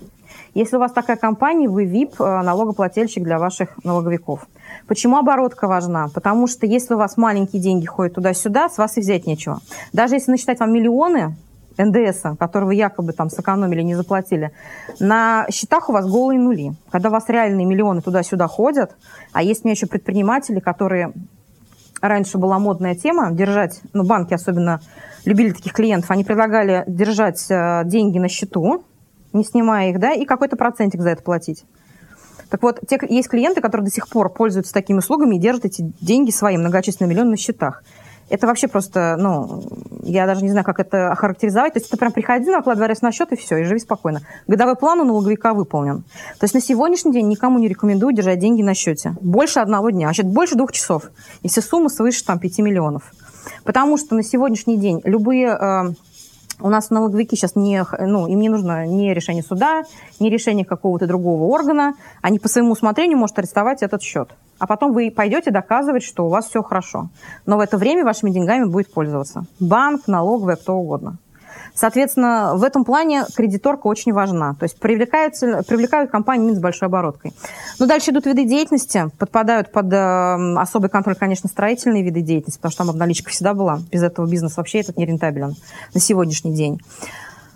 [0.54, 4.48] Если у вас такая компания, вы VIP э, налогоплательщик для ваших налоговиков.
[4.86, 6.08] Почему оборотка важна?
[6.14, 9.60] Потому что если у вас маленькие деньги ходят туда-сюда, с вас и взять нечего.
[9.94, 11.36] Даже если насчитать вам миллионы,
[11.78, 14.52] НДС, который вы якобы там сэкономили, не заплатили,
[15.00, 16.74] на счетах у вас голые нули.
[16.90, 18.92] Когда у вас реальные миллионы туда-сюда ходят,
[19.32, 21.14] а есть у меня еще предприниматели, которые
[22.02, 24.82] раньше была модная тема держать, ну, банки особенно
[25.24, 28.84] любили таких клиентов, они предлагали держать э, деньги на счету,
[29.34, 31.66] не снимая их, да, и какой-то процентик за это платить.
[32.50, 35.94] Так вот, те, есть клиенты, которые до сих пор пользуются такими услугами и держат эти
[36.02, 37.84] деньги свои многочисленные миллионы на счетах.
[38.32, 39.62] Это вообще просто, ну,
[40.04, 41.74] я даже не знаю, как это охарактеризовать.
[41.74, 44.22] То есть это прям приходи, накладывай на счет и все, и живи спокойно.
[44.48, 46.04] Годовой план у налоговика выполнен.
[46.40, 49.16] То есть на сегодняшний день никому не рекомендую держать деньги на счете.
[49.20, 51.12] Больше одного дня, значит, больше двух часов,
[51.44, 53.12] если сумма свыше там 5 миллионов.
[53.66, 55.84] Потому что на сегодняшний день любые э,
[56.62, 59.84] у нас налоговики сейчас не, ну, им не нужно ни решение суда,
[60.20, 61.94] ни решение какого-то другого органа.
[62.22, 64.30] Они по своему усмотрению могут арестовать этот счет.
[64.60, 67.10] А потом вы пойдете доказывать, что у вас все хорошо.
[67.46, 71.18] Но в это время вашими деньгами будет пользоваться банк, налоговая, кто угодно.
[71.74, 74.56] Соответственно, в этом плане кредиторка очень важна.
[74.60, 77.34] То есть привлекаются, привлекают компании с большой обороткой.
[77.80, 82.72] Но дальше идут виды деятельности, подпадают под э, особый контроль, конечно, строительные виды деятельности, потому
[82.72, 83.80] что там обналичка всегда была.
[83.92, 85.56] Без этого бизнес вообще этот не рентабелен
[85.94, 86.82] на сегодняшний день.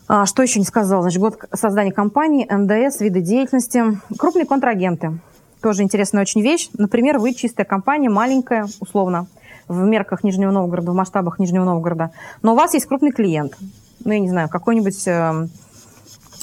[0.08, 1.02] А, что еще не сказала?
[1.02, 3.84] Значит, год создания компании, НДС, виды деятельности,
[4.18, 5.20] крупные контрагенты.
[5.62, 6.70] Тоже интересная очень вещь.
[6.78, 9.26] Например, вы чистая компания, маленькая, условно,
[9.68, 12.12] в мерках Нижнего Новгорода, в масштабах Нижнего Новгорода,
[12.44, 13.58] но у вас есть крупный клиент
[14.06, 15.48] ну, я не знаю, какой-нибудь э,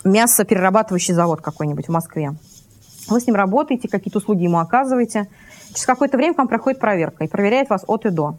[0.04, 2.34] мясоперерабатывающий завод какой-нибудь в Москве.
[3.08, 5.28] Вы с ним работаете, какие-то услуги ему оказываете.
[5.68, 8.36] Через какое-то время к вам проходит проверка и проверяет вас от и до.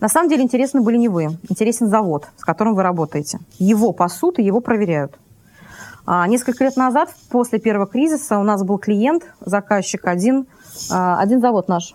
[0.00, 3.40] На самом деле интересны были не вы, интересен завод, с которым вы работаете.
[3.58, 5.18] Его пасут и его проверяют.
[6.04, 10.46] А несколько лет назад, после первого кризиса, у нас был клиент, заказчик один,
[10.90, 11.94] а, один завод наш,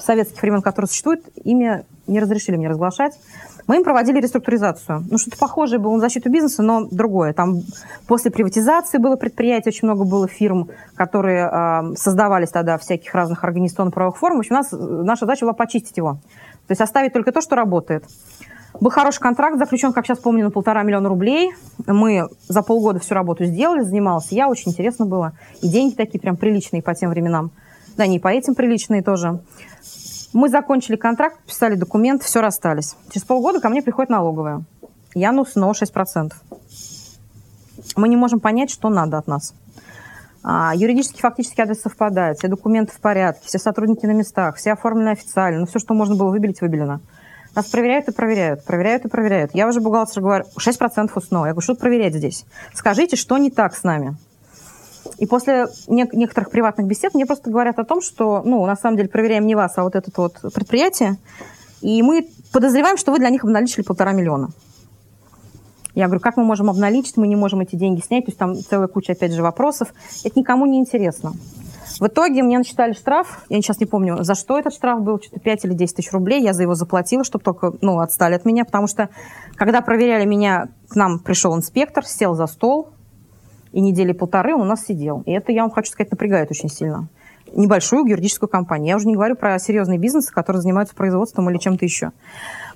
[0.00, 3.18] советских времен, который существует, имя не разрешили мне разглашать.
[3.66, 5.04] Мы им проводили реструктуризацию.
[5.10, 7.32] Ну, что-то похожее было на защиту бизнеса, но другое.
[7.32, 7.62] Там
[8.06, 14.16] после приватизации было предприятие, очень много было фирм, которые э, создавались тогда всяких разных организационно-правовых
[14.16, 14.36] форм.
[14.36, 16.14] В общем, у нас, наша задача была почистить его.
[16.66, 18.04] То есть оставить только то, что работает.
[18.80, 21.52] Был хороший контракт заключен, как сейчас помню, на полтора миллиона рублей.
[21.86, 25.32] Мы за полгода всю работу сделали, занимался я, очень интересно было.
[25.60, 27.50] И деньги такие прям приличные по тем временам.
[27.96, 29.40] Да, не по этим приличные тоже.
[30.32, 32.96] Мы закончили контракт, писали документ, все расстались.
[33.10, 34.64] Через полгода ко мне приходит налоговая.
[35.14, 36.32] Я ну снова 6%.
[37.96, 39.54] Мы не можем понять, что надо от нас.
[40.42, 45.10] А, юридически, фактически адрес совпадает, все документы в порядке, все сотрудники на местах, все оформлены
[45.10, 47.00] официально, ну все, что можно было выбелить, выбелено.
[47.54, 49.50] Нас проверяют и проверяют, проверяют и проверяют.
[49.54, 51.46] Я уже бухгалтер говорю, 6% снова.
[51.46, 52.46] Я говорю, что проверять здесь?
[52.72, 54.16] Скажите, что не так с нами?
[55.18, 59.08] И после некоторых приватных бесед мне просто говорят о том, что, ну, на самом деле
[59.08, 61.16] проверяем не вас, а вот это вот предприятие,
[61.80, 64.50] и мы подозреваем, что вы для них обналичили полтора миллиона.
[65.94, 68.56] Я говорю, как мы можем обналичить, мы не можем эти деньги снять, то есть там
[68.56, 69.92] целая куча, опять же, вопросов.
[70.24, 71.34] Это никому не интересно.
[72.00, 75.40] В итоге мне насчитали штраф, я сейчас не помню, за что этот штраф был, что-то
[75.40, 78.64] 5 или 10 тысяч рублей, я за его заплатила, чтобы только, ну, отстали от меня,
[78.64, 79.10] потому что,
[79.56, 82.88] когда проверяли меня, к нам пришел инспектор, сел за стол,
[83.72, 85.22] и недели полторы он у нас сидел.
[85.26, 87.08] И это, я вам хочу сказать, напрягает очень сильно.
[87.54, 88.88] Небольшую юридическую компанию.
[88.88, 92.12] Я уже не говорю про серьезные бизнесы, которые занимаются производством или чем-то еще.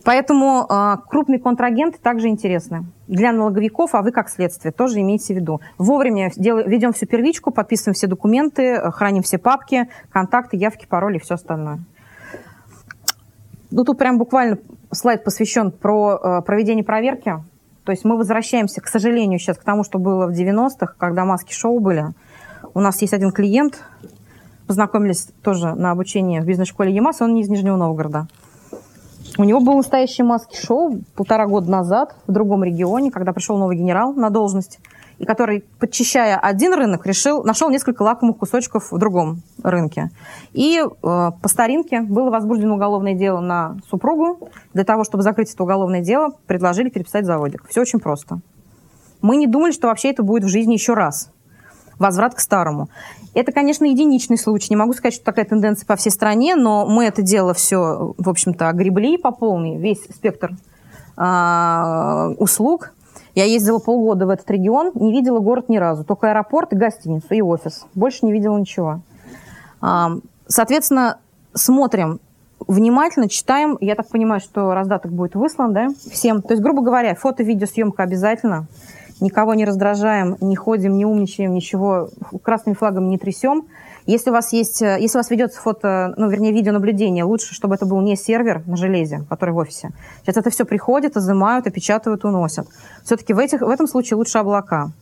[0.04, 5.36] Поэтому э, крупные контрагенты также интересны для налоговиков, а вы как следствие тоже имейте в
[5.36, 5.60] виду.
[5.78, 11.20] Вовремя делаем, ведем всю первичку, подписываем все документы, храним все папки, контакты, явки, пароли и
[11.20, 11.80] все остальное.
[13.70, 14.58] Ну, тут прям буквально
[14.92, 17.34] слайд посвящен про э, проведение проверки
[17.86, 21.78] то есть мы возвращаемся, к сожалению, сейчас к тому, что было в 90-х, когда маски-шоу
[21.78, 22.06] были.
[22.74, 23.80] У нас есть один клиент,
[24.66, 28.26] познакомились тоже на обучении в бизнес-школе ЕМАС, он не из Нижнего Новгорода.
[29.38, 34.12] У него был настоящий маски-шоу полтора года назад в другом регионе, когда пришел новый генерал
[34.14, 34.80] на должность,
[35.18, 40.10] и который, подчищая один рынок, решил, нашел несколько лакомых кусочков в другом рынке.
[40.52, 44.50] И э, по старинке было возбуждено уголовное дело на супругу.
[44.74, 47.66] Для того, чтобы закрыть это уголовное дело, предложили переписать заводик.
[47.68, 48.40] Все очень просто.
[49.22, 51.30] Мы не думали, что вообще это будет в жизни еще раз
[51.98, 52.88] возврат к старому.
[53.34, 54.68] Это, конечно, единичный случай.
[54.70, 58.28] Не могу сказать, что такая тенденция по всей стране, но мы это дело все, в
[58.28, 60.52] общем-то, огребли по полной, весь спектр
[61.16, 62.92] э, услуг.
[63.36, 66.02] Я ездила полгода в этот регион, не видела город ни разу.
[66.02, 67.86] Только аэропорт, гостиницу и офис.
[67.94, 69.00] Больше не видела ничего.
[69.80, 70.18] Э,
[70.48, 71.18] соответственно,
[71.54, 72.18] смотрим
[72.66, 73.78] внимательно, читаем.
[73.80, 76.42] Я так понимаю, что раздаток будет выслан да, всем.
[76.42, 78.66] То есть, грубо говоря, фото-видеосъемка обязательно–
[79.20, 82.10] никого не раздражаем, не ходим, не умничаем, ничего
[82.42, 83.66] красными флагами не трясем.
[84.06, 87.74] Если у вас есть, э, если у вас ведется фото, ну, вернее, видеонаблюдение, лучше, чтобы
[87.74, 89.90] это был не сервер на железе, который в офисе.
[90.22, 92.68] Сейчас это все приходит, изымают, опечатывают, уносят.
[93.04, 94.92] Все-таки в, этих, в этом случае лучше облака.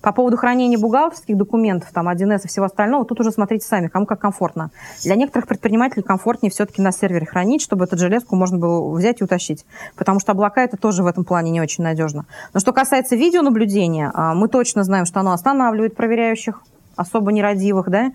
[0.00, 4.04] По поводу хранения бухгалтерских документов, там, 1С и всего остального, тут уже смотрите сами, кому
[4.04, 4.70] как комфортно.
[5.02, 9.24] Для некоторых предпринимателей комфортнее все-таки на сервере хранить, чтобы эту железку можно было взять и
[9.24, 9.64] утащить.
[9.96, 12.26] Потому что облака это тоже в этом плане не очень надежно.
[12.52, 16.60] Но что касается видеонаблюдения, а, мы точно знаем, что оно останавливает проверяющих,
[16.96, 18.12] особо нерадивых, да,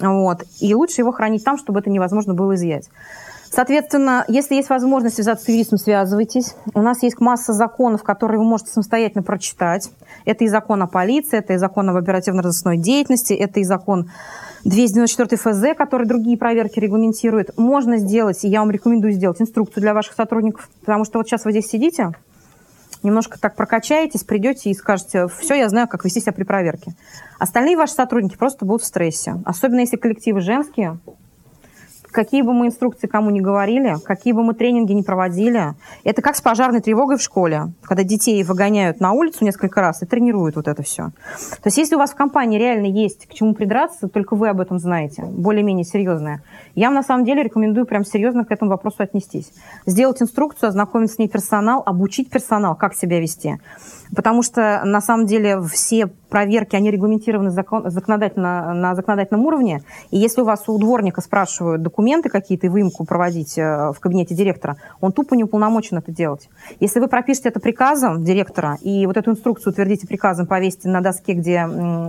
[0.00, 0.44] вот.
[0.60, 2.88] И лучше его хранить там, чтобы это невозможно было изъять.
[3.52, 6.54] Соответственно, если есть возможность связаться с юристом, связывайтесь.
[6.72, 9.90] У нас есть масса законов, которые вы можете самостоятельно прочитать.
[10.24, 14.08] Это и закон о полиции, это и закон об оперативно-розыскной деятельности, это и закон
[14.64, 17.58] 294 ФЗ, который другие проверки регламентирует.
[17.58, 21.44] Можно сделать, и я вам рекомендую сделать инструкцию для ваших сотрудников, потому что вот сейчас
[21.44, 22.12] вы здесь сидите,
[23.02, 26.92] немножко так прокачаетесь, придете и скажете, все, я знаю, как вести себя при проверке.
[27.38, 29.36] Остальные ваши сотрудники просто будут в стрессе.
[29.44, 30.98] Особенно если коллективы женские,
[32.10, 36.36] какие бы мы инструкции кому ни говорили, какие бы мы тренинги ни проводили, это как
[36.36, 40.68] с пожарной тревогой в школе, когда детей выгоняют на улицу несколько раз и тренируют вот
[40.68, 41.10] это все.
[41.50, 44.60] То есть если у вас в компании реально есть к чему придраться, только вы об
[44.60, 46.42] этом знаете, более-менее серьезное,
[46.74, 49.52] я вам на самом деле рекомендую прям серьезно к этому вопросу отнестись.
[49.86, 53.58] Сделать инструкцию, ознакомить с ней персонал, обучить персонал, как себя вести.
[54.14, 59.82] Потому что на самом деле все проверки, они регламентированы закон, законодательно, на законодательном уровне.
[60.10, 64.34] И если у вас у дворника спрашивают документы какие-то, и выемку проводить э, в кабинете
[64.34, 66.48] директора, он тупо не уполномочен это делать.
[66.78, 71.32] Если вы пропишете это приказом директора, и вот эту инструкцию утвердите приказом, повесите на доске,
[71.32, 71.60] где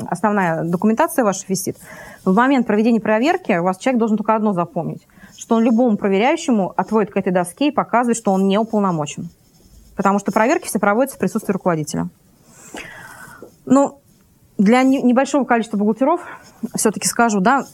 [0.07, 1.77] основная документация ваша висит,
[2.25, 6.73] в момент проведения проверки у вас человек должен только одно запомнить, что он любому проверяющему
[6.75, 9.29] отводит к этой доске и показывает, что он не уполномочен
[9.95, 12.09] потому что проверки все проводятся в присутствии руководителя.
[13.65, 13.99] Ну,
[14.57, 16.21] для небольшого количества бухгалтеров
[16.75, 17.65] все-таки скажу, да,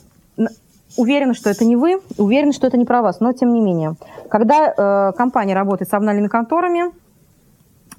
[0.96, 3.96] уверена, что это не вы, уверена, что это не про вас, но тем не менее.
[4.30, 6.92] Когда э, компания работает с обнальными конторами,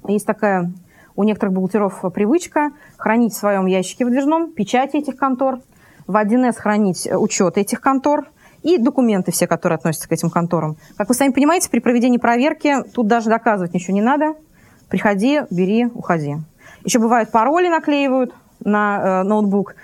[0.07, 0.71] есть такая
[1.15, 5.59] у некоторых бухгалтеров привычка хранить в своем ящике выдвижном печати этих контор,
[6.07, 8.27] в 1С хранить учет этих контор–
[8.63, 10.77] и документы все, которые относятся к этим конторам.
[10.97, 14.35] Как вы сами понимаете, при проведении проверки тут даже доказывать ничего не надо.
[14.89, 16.37] Приходи, бери, уходи.
[16.83, 19.75] Еще бывают пароли наклеивают на э, ноутбук.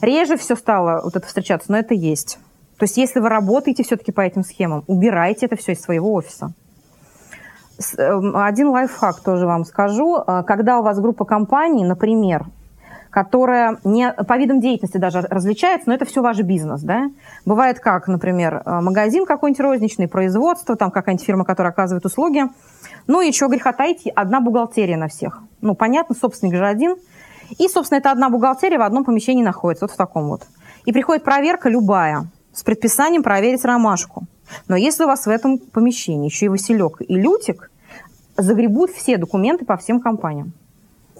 [0.00, 2.38] Реже все стало вот это встречаться, но это есть.
[2.78, 6.52] То есть если вы работаете все-таки по этим схемам, убирайте это все из своего офиса.
[7.98, 10.18] Эм, один лайфхак тоже вам скажу.
[10.18, 12.46] Э, когда у вас группа компаний, например,
[13.12, 17.10] которая не, по видам деятельности даже различается, но это все ваш бизнес, да.
[17.44, 22.44] Бывает как, например, э, магазин какой-нибудь розничный, производство, там какая-нибудь фирма, которая оказывает услуги.
[23.06, 25.42] Ну и чего греха таить, одна бухгалтерия на всех.
[25.60, 26.96] Ну, понятно, собственник же один.
[27.58, 30.46] И, собственно, это одна бухгалтерия в одном помещении находится, вот в таком вот.
[30.86, 34.24] И приходит проверка любая с предписанием проверить ромашку.
[34.68, 37.70] Но если у вас в этом помещении еще и Василек и Лютик,
[38.38, 40.54] загребут все документы по всем компаниям.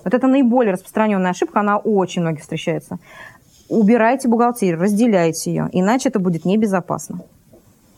[0.05, 2.99] Вот это наиболее распространенная ошибка, она очень многих встречается.
[3.69, 7.21] Убирайте бухгалтерию, разделяйте ее, иначе это будет небезопасно.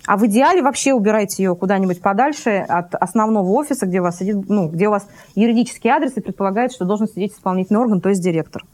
[0.06, 4.48] А в идеале вообще убирайте ее куда-нибудь подальше от основного офиса, где у вас сидит,
[4.48, 8.22] ну, где у вас юридический адрес и предполагается, что должен сидеть исполнительный орган, то есть
[8.22, 8.64] директор.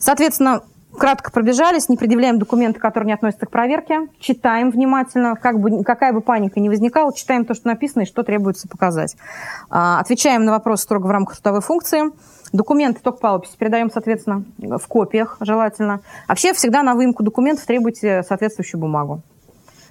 [0.00, 0.62] Соответственно,
[0.98, 6.12] кратко пробежались, не предъявляем документы, которые не относятся к проверке, читаем внимательно, как бы, какая
[6.12, 9.16] бы паника ни возникала, читаем то, что написано и что требуется показать.
[9.70, 12.02] А, отвечаем на вопросы строго в рамках трудовой функции.
[12.52, 16.00] Документы только по описи передаем, соответственно, в копиях желательно.
[16.28, 19.22] Вообще всегда на выемку документов требуйте соответствующую бумагу.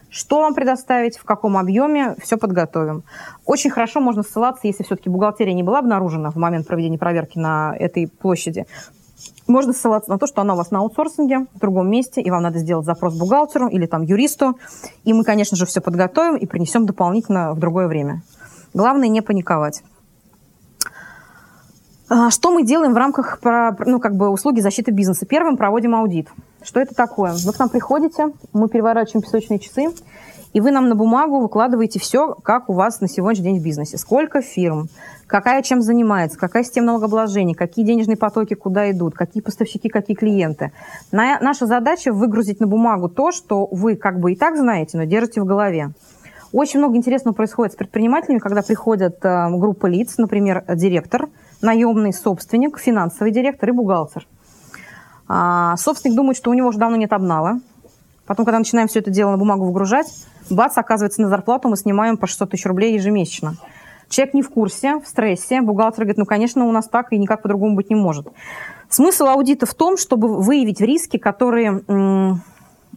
[0.10, 3.04] Что вам предоставить, в каком объеме, все подготовим.
[3.46, 7.76] Очень хорошо можно ссылаться, если все-таки бухгалтерия не была обнаружена в момент проведения проверки на
[7.78, 8.66] этой площади,
[9.48, 12.44] можно ссылаться на то, что она у вас на аутсорсинге в другом месте, и вам
[12.44, 14.58] надо сделать запрос бухгалтеру или там юристу,
[15.04, 18.22] и мы, конечно же, все подготовим и принесем дополнительно в другое время.
[18.74, 19.84] Главное не паниковать.
[22.10, 23.40] А, что мы делаем в рамках
[23.86, 25.26] ну, как бы услуги защиты бизнеса?
[25.26, 26.30] Первым проводим аудит.
[26.64, 27.34] Что это такое?
[27.34, 29.90] Вы к нам приходите, мы переворачиваем песочные часы,
[30.58, 34.00] и вы нам на бумагу выкладываете все, как у вас на сегодняшний день в бизнесе.
[34.00, 34.90] Сколько фирм,
[35.28, 40.72] какая чем занимается, какая система налогообложения, какие денежные потоки куда идут, какие поставщики, какие клиенты.
[41.12, 45.04] На, наша задача выгрузить на бумагу то, что вы как бы и так знаете, но
[45.04, 45.92] держите в голове.
[46.52, 51.28] Очень много интересного происходит с предпринимателями, когда приходят э, группа лиц, например, директор–
[51.62, 54.26] наемный собственник, финансовый директор и бухгалтер.
[55.28, 57.60] А, собственник думает, что у него уже давно нет обнала.
[58.26, 60.08] Потом, когда начинаем все это дело на бумагу выгружать,
[60.50, 63.56] бац, оказывается, на зарплату мы снимаем по 600 тысяч рублей ежемесячно.
[64.10, 65.62] Человек не в курсе, в стрессе.
[65.62, 68.28] Бухгалтер говорит, ну, конечно, у нас так и никак по-другому быть не может.
[68.90, 71.84] Смысл аудита в том, чтобы выявить риски, которые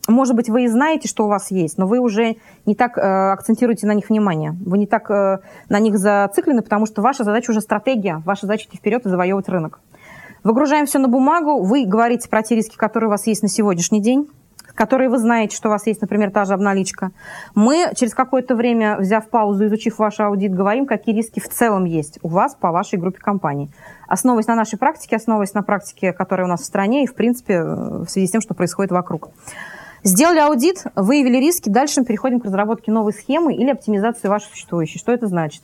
[0.09, 3.01] может быть, вы и знаете, что у вас есть, но вы уже не так э,
[3.33, 4.57] акцентируете на них внимание.
[4.65, 8.23] Вы не так э, на них зациклены, потому что ваша задача уже стратегия.
[8.25, 9.81] Ваша задача идти вперед и завоевывать рынок.
[10.43, 11.63] Выгружаем все на бумагу.
[11.63, 14.29] Вы говорите про те риски, которые у вас есть на сегодняшний день
[14.75, 17.11] которые вы знаете, что у вас есть, например, та же обналичка.
[17.55, 22.19] Мы через какое-то время, взяв паузу, изучив ваш аудит, говорим, какие риски в целом есть
[22.23, 23.71] у вас по вашей группе компаний.
[24.09, 27.63] Основываясь на нашей практике, основываясь на практике, которая у нас в стране и, в принципе,
[27.63, 29.31] в связи с тем, что происходит вокруг.
[30.03, 34.99] Сделали аудит, выявили риски, дальше мы переходим к разработке новой схемы или оптимизации вашей существующей.
[34.99, 35.63] Что это значит?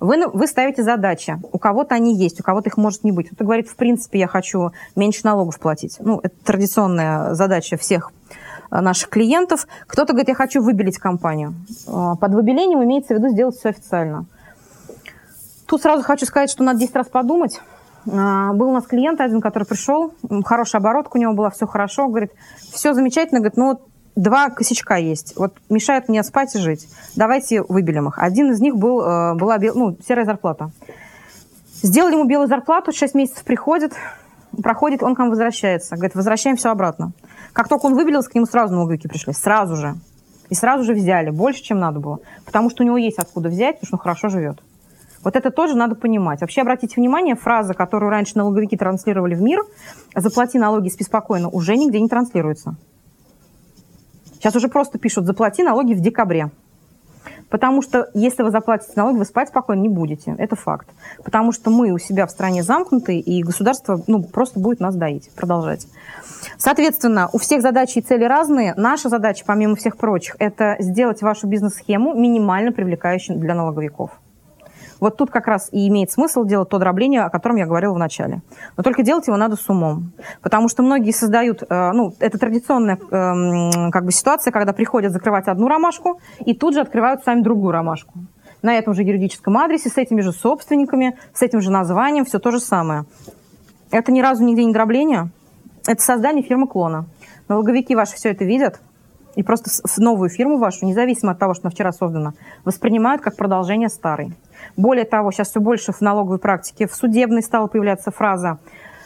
[0.00, 1.38] Вы, вы ставите задачи.
[1.52, 3.28] У кого-то они есть, у кого-то их может не быть.
[3.28, 5.96] Кто-то говорит, в принципе, я хочу меньше налогов платить.
[6.00, 8.15] Ну, это традиционная задача всех э,
[8.70, 9.66] наших клиентов.
[9.86, 11.54] Кто-то говорит, я хочу выбелить компанию.
[11.86, 14.26] Э, под выбелением имеется в виду сделать все официально.
[15.66, 17.60] Тут сразу хочу сказать, что надо 10 раз подумать.
[18.06, 20.12] Э, был у нас клиент один, который пришел,
[20.44, 22.32] хорошая оборотка у него была, все хорошо, говорит,
[22.72, 23.82] все замечательно, говорит, ну вот
[24.16, 25.34] два косячка есть.
[25.36, 26.88] Вот мешают мне спать и жить.
[27.14, 28.18] Давайте выбелим их.
[28.18, 30.70] Один из них был, э, была ну, серая зарплата.
[31.82, 33.92] Сделали ему белую зарплату, 6 месяцев приходит,
[34.62, 35.96] проходит, он к нам возвращается.
[35.96, 37.12] Говорит, возвращаем все обратно.
[37.52, 39.32] Как только он выбелился, к нему сразу налоговики пришли.
[39.32, 39.94] Сразу же.
[40.48, 41.30] И сразу же взяли.
[41.30, 42.18] Больше, чем надо было.
[42.44, 44.62] Потому что у него есть откуда взять, потому что он хорошо живет.
[45.24, 46.40] Вот это тоже надо понимать.
[46.40, 49.60] Вообще, обратите внимание, фраза, которую раньше налоговики транслировали в мир,
[50.14, 52.76] «заплати налоги, спи спокойно», уже нигде не транслируется.
[54.34, 56.50] Сейчас уже просто пишут «заплати налоги в декабре».
[57.48, 60.34] Потому что если вы заплатите налоги, вы спать спокойно не будете.
[60.38, 60.88] Это факт.
[61.24, 65.30] Потому что мы у себя в стране замкнуты, и государство ну, просто будет нас доить,
[65.34, 65.86] продолжать.
[66.58, 68.74] Соответственно, у всех задачи и цели разные.
[68.76, 74.10] Наша задача, помимо всех прочих, это сделать вашу бизнес-схему минимально привлекающей для налоговиков.
[75.00, 77.98] Вот тут как раз и имеет смысл делать то дробление, о котором я говорила в
[77.98, 78.42] начале.
[78.76, 80.12] Но только делать его надо с умом.
[80.42, 85.48] Потому что многие создают, э, ну, это традиционная эм, как бы ситуация, когда приходят закрывать
[85.48, 88.14] одну ромашку и тут же открывают сами другую ромашку.
[88.62, 92.50] На этом же юридическом адресе, с этими же собственниками, с этим же названием, все то
[92.50, 93.04] же самое.
[93.90, 95.30] Это ни разу нигде не дробление,
[95.86, 97.06] это создание фирмы клона.
[97.48, 98.80] Налоговики ваши все это видят,
[99.36, 102.32] и просто новую фирму вашу, независимо от того, что она вчера создана,
[102.64, 104.32] воспринимают как продолжение старой.
[104.76, 108.58] Более того, сейчас все больше в налоговой практике, в судебной стала появляться фраза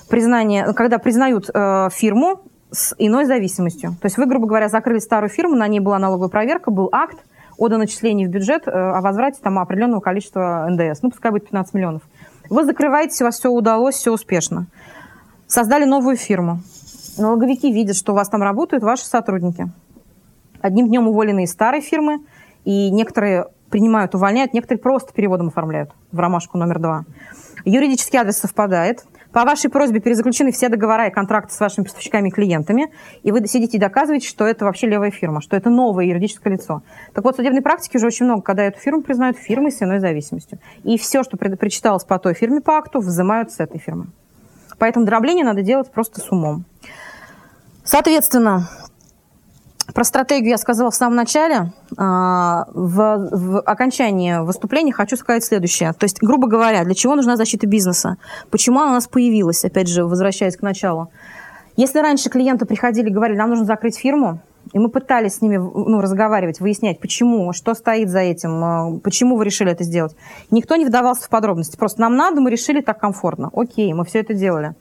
[0.08, 3.90] признание, когда признают э, фирму с иной зависимостью.
[4.00, 7.18] То есть вы, грубо говоря, закрыли старую фирму, на ней была налоговая проверка, был акт
[7.56, 11.02] о доначислении в бюджет э, о возврате там, определенного количества НДС.
[11.02, 12.02] Ну, пускай будет 15 миллионов.
[12.48, 14.66] Вы закрываете, у вас все удалось, все успешно.
[15.46, 16.60] Создали новую фирму.
[17.16, 19.70] Налоговики видят, что у вас там работают ваши сотрудники.
[20.60, 22.18] Одним днем уволены из старой фирмы,
[22.64, 27.04] и некоторые принимают, увольняют, некоторые просто переводом оформляют в ромашку номер два.
[27.64, 29.04] Юридический адрес совпадает.
[29.32, 33.46] По вашей просьбе перезаключены все договора и контракты с вашими поставщиками и клиентами, и вы
[33.46, 36.82] сидите и доказываете, что это вообще левая фирма, что это новое юридическое лицо.
[37.14, 40.00] Так вот, в судебной практике уже очень много, когда эту фирму признают фирмой с иной
[40.00, 40.58] зависимостью.
[40.82, 44.06] И все, что причиталось по той фирме по акту, взимают с этой фирмы.
[44.78, 46.64] Поэтому дробление надо делать просто с умом.
[47.84, 48.68] Соответственно,
[49.94, 51.72] про стратегию я сказала в самом начале.
[51.96, 55.92] А, в, в окончании выступления хочу сказать следующее.
[55.92, 58.16] То есть, грубо говоря, для чего нужна защита бизнеса?
[58.50, 59.64] Почему она у нас появилась?
[59.64, 61.10] Опять же, возвращаясь к началу.
[61.76, 64.40] Если раньше клиенты приходили и говорили, нам нужно закрыть фирму,
[64.72, 69.36] и мы пытались с ними ну, разговаривать, выяснять, почему, что стоит за этим, а, почему
[69.36, 70.14] вы решили это сделать.
[70.50, 71.76] Никто не вдавался в подробности.
[71.76, 73.50] Просто нам надо, мы решили так комфортно.
[73.52, 74.74] Окей, мы все это делали.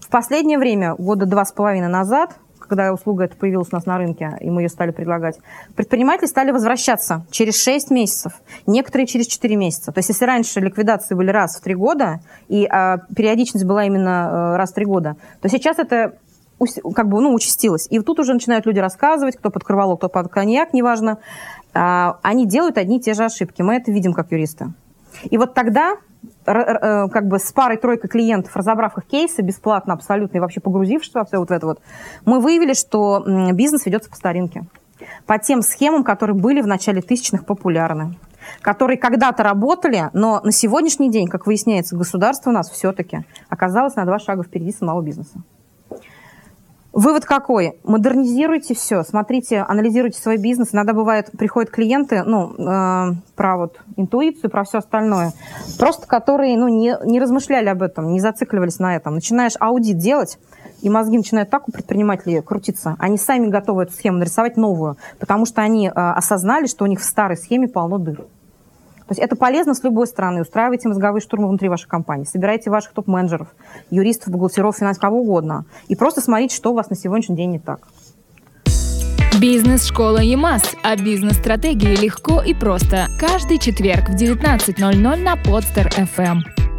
[0.00, 2.36] В последнее время, года два с половиной назад,
[2.72, 5.38] когда услуга эта появилась у нас на рынке, и мы ее стали предлагать,
[5.76, 8.32] предприниматели стали возвращаться через 6 месяцев,
[8.66, 9.92] некоторые через 4 месяца.
[9.92, 14.54] То есть если раньше ликвидации были раз в 3 года, и а, периодичность была именно
[14.54, 16.14] а, раз в 3 года, то сейчас это
[16.94, 17.88] как бы, ну, участилось.
[17.90, 21.18] И тут уже начинают люди рассказывать, кто под крывало, кто под коньяк, неважно.
[21.74, 23.60] А, они делают одни и те же ошибки.
[23.60, 24.72] Мы это видим как юристы.
[25.24, 25.96] И вот тогда э,
[26.44, 31.38] как бы с парой-тройкой клиентов, разобрав их кейсы бесплатно абсолютно и вообще погрузившись во все
[31.38, 31.80] вот это вот,
[32.24, 34.64] мы выявили, что бизнес ведется по старинке.
[35.26, 38.16] По тем схемам, которые были в начале тысячных популярны
[38.60, 44.04] которые когда-то работали, но на сегодняшний день, как выясняется, государство у нас все-таки оказалось на
[44.04, 45.42] два шага впереди самого бизнеса.
[46.92, 47.78] Вывод какой?
[47.84, 50.68] Модернизируйте все, смотрите, анализируйте свой бизнес.
[50.72, 55.32] Иногда бывает, приходят клиенты, ну, э, про вот интуицию, про все остальное,
[55.78, 59.14] просто которые, ну, не, не размышляли об этом, не зацикливались на этом.
[59.14, 60.38] Начинаешь аудит делать,
[60.82, 62.96] и мозги начинают так у предпринимателей крутиться.
[62.98, 67.00] Они сами готовы эту схему нарисовать новую, потому что они э, осознали, что у них
[67.00, 68.26] в старой схеме полно дыр.
[69.12, 70.40] То есть это полезно с любой стороны.
[70.40, 73.48] Устраивайте мозговые штурмы внутри вашей компании, собирайте ваших топ-менеджеров,
[73.90, 75.66] юристов, бухгалтеров, финансов, кого угодно.
[75.88, 77.86] И просто смотрите, что у вас на сегодняшний день не так.
[79.38, 80.62] Бизнес-школа ЕМАС.
[80.82, 83.08] О бизнес-стратегии легко и просто.
[83.20, 86.71] Каждый четверг в 19.00 на Подстер-ФМ.